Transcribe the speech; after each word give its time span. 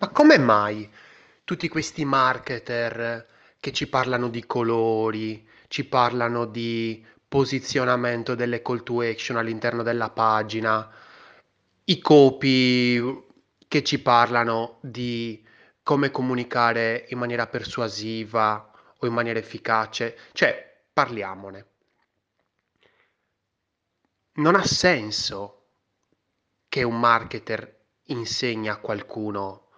Ma 0.00 0.08
come 0.08 0.38
mai 0.38 0.90
tutti 1.44 1.68
questi 1.68 2.06
marketer 2.06 3.26
che 3.60 3.70
ci 3.70 3.86
parlano 3.86 4.30
di 4.30 4.46
colori, 4.46 5.46
ci 5.68 5.84
parlano 5.84 6.46
di 6.46 7.04
posizionamento 7.28 8.34
delle 8.34 8.62
call 8.62 8.82
to 8.82 9.02
action 9.02 9.36
all'interno 9.36 9.82
della 9.82 10.08
pagina, 10.08 10.90
i 11.84 11.98
copy 12.00 13.26
che 13.68 13.84
ci 13.84 14.00
parlano 14.00 14.78
di 14.80 15.46
come 15.82 16.10
comunicare 16.10 17.04
in 17.10 17.18
maniera 17.18 17.46
persuasiva 17.46 18.72
o 18.96 19.06
in 19.06 19.12
maniera 19.12 19.38
efficace, 19.38 20.16
cioè 20.32 20.82
parliamone. 20.94 21.66
Non 24.36 24.54
ha 24.54 24.64
senso 24.64 25.66
che 26.68 26.82
un 26.84 26.98
marketer 26.98 27.80
insegna 28.04 28.72
a 28.72 28.78
qualcuno 28.78 29.68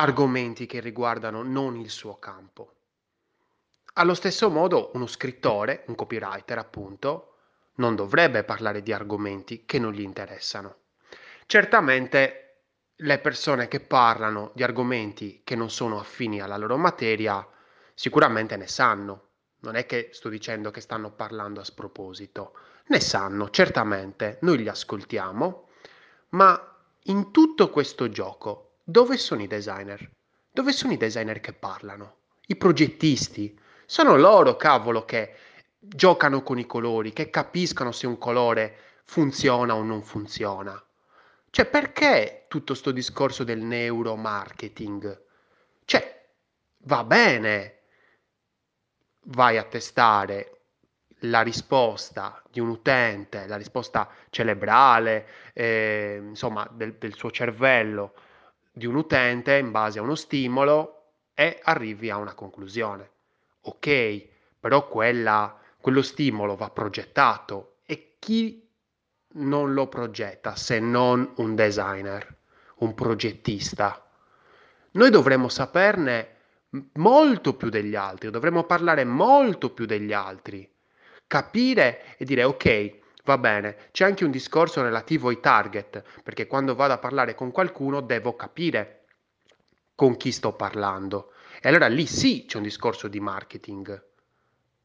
argomenti 0.00 0.64
che 0.64 0.80
riguardano 0.80 1.42
non 1.42 1.76
il 1.76 1.90
suo 1.90 2.18
campo. 2.18 2.76
Allo 3.94 4.14
stesso 4.14 4.48
modo, 4.48 4.92
uno 4.94 5.06
scrittore, 5.06 5.84
un 5.88 5.94
copywriter 5.94 6.56
appunto, 6.56 7.34
non 7.74 7.96
dovrebbe 7.96 8.42
parlare 8.42 8.82
di 8.82 8.94
argomenti 8.94 9.66
che 9.66 9.78
non 9.78 9.92
gli 9.92 10.00
interessano. 10.00 10.76
Certamente 11.44 12.62
le 12.96 13.18
persone 13.18 13.68
che 13.68 13.80
parlano 13.80 14.52
di 14.54 14.62
argomenti 14.62 15.42
che 15.44 15.54
non 15.54 15.68
sono 15.68 15.98
affini 15.98 16.40
alla 16.40 16.56
loro 16.56 16.78
materia 16.78 17.46
sicuramente 17.92 18.56
ne 18.56 18.68
sanno. 18.68 19.28
Non 19.60 19.74
è 19.74 19.84
che 19.84 20.08
sto 20.12 20.30
dicendo 20.30 20.70
che 20.70 20.80
stanno 20.80 21.10
parlando 21.10 21.60
a 21.60 21.64
sproposito, 21.64 22.54
ne 22.86 23.00
sanno, 23.00 23.50
certamente, 23.50 24.38
noi 24.42 24.56
li 24.56 24.68
ascoltiamo, 24.68 25.68
ma 26.30 26.76
in 27.04 27.30
tutto 27.30 27.68
questo 27.68 28.08
gioco 28.08 28.69
dove 28.84 29.16
sono 29.16 29.42
i 29.42 29.46
designer? 29.46 30.10
Dove 30.52 30.72
sono 30.72 30.92
i 30.92 30.96
designer 30.96 31.40
che 31.40 31.52
parlano? 31.52 32.16
I 32.46 32.56
progettisti? 32.56 33.58
Sono 33.86 34.16
loro, 34.16 34.56
cavolo, 34.56 35.04
che 35.04 35.34
giocano 35.78 36.42
con 36.42 36.58
i 36.58 36.66
colori, 36.66 37.12
che 37.12 37.30
capiscono 37.30 37.92
se 37.92 38.06
un 38.06 38.18
colore 38.18 38.76
funziona 39.04 39.74
o 39.74 39.82
non 39.82 40.02
funziona. 40.02 40.82
Cioè, 41.50 41.66
perché 41.66 42.46
tutto 42.48 42.72
questo 42.72 42.90
discorso 42.90 43.44
del 43.44 43.60
neuromarketing? 43.60 45.22
Cioè, 45.84 46.28
va 46.84 47.04
bene, 47.04 47.78
vai 49.24 49.56
a 49.56 49.64
testare 49.64 50.60
la 51.24 51.42
risposta 51.42 52.42
di 52.50 52.60
un 52.60 52.68
utente, 52.68 53.46
la 53.46 53.56
risposta 53.56 54.08
cerebrale, 54.30 55.26
eh, 55.52 56.18
insomma, 56.20 56.68
del, 56.72 56.94
del 56.94 57.14
suo 57.14 57.30
cervello 57.30 58.14
di 58.70 58.86
un 58.86 58.94
utente 58.96 59.56
in 59.56 59.70
base 59.70 59.98
a 59.98 60.02
uno 60.02 60.14
stimolo 60.14 61.12
e 61.34 61.58
arrivi 61.62 62.10
a 62.10 62.16
una 62.16 62.34
conclusione. 62.34 63.10
Ok, 63.62 64.28
però 64.58 64.88
quella, 64.88 65.58
quello 65.80 66.02
stimolo 66.02 66.56
va 66.56 66.70
progettato 66.70 67.76
e 67.84 68.16
chi 68.18 68.68
non 69.32 69.74
lo 69.74 69.88
progetta 69.88 70.56
se 70.56 70.80
non 70.80 71.32
un 71.36 71.54
designer, 71.54 72.36
un 72.76 72.94
progettista? 72.94 74.06
Noi 74.92 75.10
dovremmo 75.10 75.48
saperne 75.48 76.36
molto 76.94 77.54
più 77.54 77.68
degli 77.68 77.94
altri, 77.94 78.30
dovremmo 78.30 78.64
parlare 78.64 79.04
molto 79.04 79.70
più 79.72 79.86
degli 79.86 80.12
altri, 80.12 80.68
capire 81.26 82.16
e 82.16 82.24
dire 82.24 82.44
ok, 82.44 82.98
Va 83.24 83.38
bene, 83.38 83.76
c'è 83.92 84.04
anche 84.04 84.24
un 84.24 84.30
discorso 84.30 84.82
relativo 84.82 85.28
ai 85.28 85.40
target, 85.40 86.02
perché 86.22 86.46
quando 86.46 86.74
vado 86.74 86.94
a 86.94 86.98
parlare 86.98 87.34
con 87.34 87.50
qualcuno 87.50 88.00
devo 88.00 88.34
capire 88.34 89.04
con 89.94 90.16
chi 90.16 90.32
sto 90.32 90.54
parlando. 90.54 91.32
E 91.60 91.68
allora 91.68 91.86
lì 91.86 92.06
sì 92.06 92.46
c'è 92.46 92.56
un 92.56 92.62
discorso 92.62 93.08
di 93.08 93.20
marketing, 93.20 94.02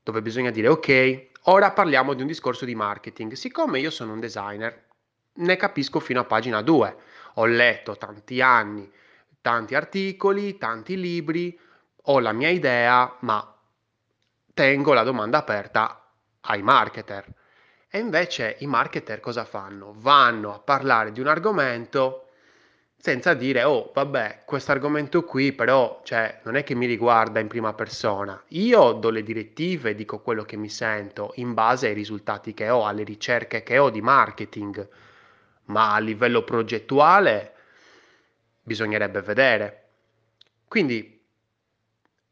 dove 0.04 0.22
bisogna 0.22 0.52
dire 0.52 0.68
ok, 0.68 1.28
ora 1.44 1.72
parliamo 1.72 2.14
di 2.14 2.22
un 2.22 2.28
discorso 2.28 2.66
di 2.66 2.76
marketing. 2.76 3.34
Siccome 3.34 3.80
io 3.80 3.90
sono 3.90 4.12
un 4.12 4.20
designer, 4.20 4.88
ne 5.34 5.56
capisco 5.56 6.00
fino 6.00 6.20
a 6.20 6.26
pagina 6.26 6.62
2. 6.62 6.98
Ho 7.36 7.46
letto 7.46 7.96
tanti 7.96 8.42
anni, 8.42 8.92
tanti 9.40 9.76
articoli, 9.76 10.58
tanti 10.58 11.00
libri, 11.00 11.58
ho 12.08 12.20
la 12.20 12.34
mia 12.34 12.50
idea, 12.50 13.16
ma 13.22 13.58
tengo 14.54 14.94
la 14.94 15.04
domanda 15.04 15.38
aperta 15.38 16.12
ai 16.42 16.62
marketer 16.62 17.44
e 17.90 18.00
invece 18.00 18.58
i 18.60 18.66
marketer 18.66 19.20
cosa 19.20 19.46
fanno? 19.46 19.94
Vanno 19.98 20.54
a 20.54 20.60
parlare 20.60 21.12
di 21.12 21.20
un 21.20 21.28
argomento 21.28 22.26
senza 23.06 23.36
dire, 23.36 23.64
oh, 23.64 23.92
vabbè, 23.94 24.42
questo 24.46 24.72
argomento 24.72 25.24
qui 25.24 25.54
però, 25.54 26.02
cioè, 26.04 26.40
non 26.44 26.56
è 26.56 26.64
che 26.64 26.74
mi 26.74 26.88
riguarda 26.88 27.40
in 27.40 27.48
prima 27.48 27.74
persona. 27.74 28.42
Io 28.48 28.94
do 28.94 29.12
le 29.12 29.22
direttive, 29.22 29.94
dico 29.94 30.22
quello 30.22 30.44
che 30.44 30.58
mi 30.58 30.70
sento 30.70 31.32
in 31.36 31.54
base 31.54 31.88
ai 31.88 31.94
risultati 31.94 32.56
che 32.56 32.70
ho, 32.70 32.88
alle 32.88 33.04
ricerche 33.04 33.62
che 33.62 33.78
ho 33.78 33.92
di 33.92 34.02
marketing, 34.02 34.90
ma 35.66 35.94
a 35.94 36.00
livello 36.00 36.44
progettuale 36.44 37.54
bisognerebbe 38.64 39.22
vedere. 39.22 39.90
Quindi, 40.68 41.24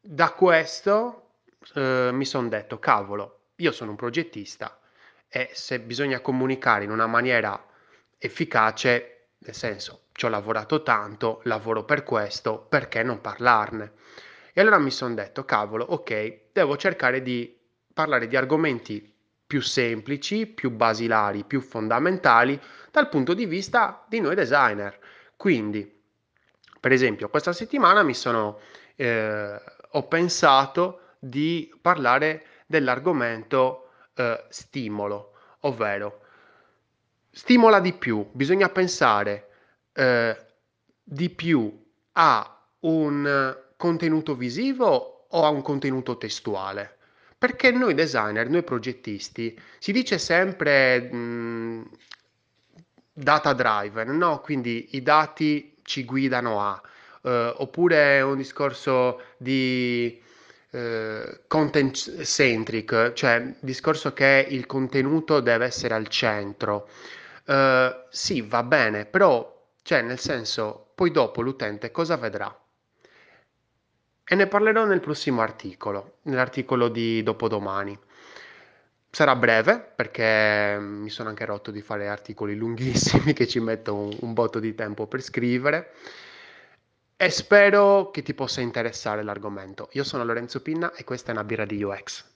da 0.01 0.31
questo 0.31 1.33
eh, 1.75 2.09
mi 2.11 2.25
sono 2.25 2.47
detto, 2.47 2.79
cavolo, 2.79 3.41
io 3.57 3.71
sono 3.71 3.91
un 3.91 3.95
progettista, 3.95 4.75
e 5.35 5.49
se 5.51 5.79
bisogna 5.79 6.19
comunicare 6.19 6.83
in 6.83 6.91
una 6.91 7.07
maniera 7.07 7.59
efficace, 8.19 9.29
nel 9.39 9.55
senso 9.55 10.01
ci 10.11 10.25
ho 10.25 10.29
lavorato 10.29 10.83
tanto, 10.83 11.41
lavoro 11.45 11.85
per 11.85 12.03
questo, 12.03 12.59
perché 12.59 13.01
non 13.01 13.19
parlarne? 13.19 13.93
E 14.53 14.61
allora 14.61 14.77
mi 14.77 14.91
sono 14.91 15.15
detto, 15.15 15.43
cavolo, 15.43 15.85
ok, 15.85 16.51
devo 16.53 16.77
cercare 16.77 17.23
di 17.23 17.51
parlare 17.91 18.27
di 18.27 18.35
argomenti 18.35 19.11
più 19.47 19.59
semplici, 19.59 20.45
più 20.45 20.69
basilari, 20.69 21.45
più 21.45 21.61
fondamentali 21.61 22.61
dal 22.91 23.09
punto 23.09 23.33
di 23.33 23.47
vista 23.47 24.05
di 24.07 24.19
noi 24.19 24.35
designer. 24.35 24.99
Quindi, 25.35 25.99
per 26.79 26.91
esempio, 26.91 27.29
questa 27.29 27.53
settimana 27.53 28.03
mi 28.03 28.13
sono, 28.13 28.59
eh, 28.95 29.59
ho 29.89 30.07
pensato 30.07 31.15
di 31.17 31.73
parlare 31.81 32.45
dell'argomento 32.67 33.82
eh, 34.15 34.45
stimolo, 34.49 35.33
ovvero 35.61 36.21
stimola 37.31 37.79
di 37.79 37.93
più, 37.93 38.27
bisogna 38.31 38.69
pensare 38.69 39.49
eh, 39.93 40.37
di 41.03 41.29
più 41.29 41.83
a 42.13 42.65
un 42.81 43.57
contenuto 43.75 44.35
visivo 44.35 45.25
o 45.29 45.43
a 45.43 45.49
un 45.49 45.61
contenuto 45.61 46.17
testuale. 46.17 46.97
Perché 47.37 47.71
noi 47.71 47.93
designer, 47.93 48.49
noi 48.49 48.63
progettisti, 48.63 49.59
si 49.79 49.91
dice 49.91 50.17
sempre 50.17 51.01
mh, 51.01 51.89
data 53.11 53.51
driven, 53.51 54.15
no? 54.15 54.39
Quindi 54.39 54.95
i 54.95 55.01
dati 55.01 55.75
ci 55.81 56.05
guidano 56.05 56.61
a, 56.61 56.81
eh, 57.23 57.53
oppure 57.57 58.21
un 58.21 58.37
discorso 58.37 59.21
di 59.37 60.22
content 61.47 62.23
centric, 62.23 63.13
cioè 63.13 63.35
il 63.35 63.55
discorso 63.59 64.11
che 64.13 64.47
il 64.49 64.65
contenuto 64.65 65.39
deve 65.39 65.65
essere 65.65 65.93
al 65.93 66.07
centro. 66.07 66.89
Uh, 67.45 68.05
sì, 68.09 68.41
va 68.41 68.63
bene, 68.63 69.05
però, 69.05 69.69
cioè, 69.83 70.01
nel 70.01 70.19
senso, 70.19 70.91
poi 70.95 71.11
dopo 71.11 71.41
l'utente 71.41 71.91
cosa 71.91 72.15
vedrà? 72.17 72.57
E 74.25 74.35
ne 74.35 74.47
parlerò 74.47 74.85
nel 74.85 74.99
prossimo 74.99 75.41
articolo, 75.41 76.17
nell'articolo 76.23 76.87
di 76.87 77.21
dopodomani. 77.21 77.97
Sarà 79.11 79.35
breve 79.35 79.79
perché 79.95 80.77
mi 80.79 81.09
sono 81.09 81.29
anche 81.29 81.45
rotto 81.45 81.69
di 81.69 81.81
fare 81.81 82.07
articoli 82.07 82.55
lunghissimi 82.55 83.33
che 83.33 83.47
ci 83.47 83.59
metto 83.59 83.93
un, 83.93 84.17
un 84.21 84.33
botto 84.33 84.59
di 84.59 84.73
tempo 84.73 85.05
per 85.05 85.21
scrivere 85.21 85.91
e 87.23 87.29
spero 87.29 88.09
che 88.11 88.21
ti 88.21 88.33
possa 88.33 88.59
interessare 88.59 89.23
l'argomento. 89.23 89.87
Io 89.93 90.03
sono 90.03 90.25
Lorenzo 90.25 90.61
Pinna 90.61 90.93
e 90.93 91.05
questa 91.05 91.29
è 91.29 91.31
una 91.31 91.45
birra 91.45 91.63
di 91.65 91.81
UX. 91.81 92.32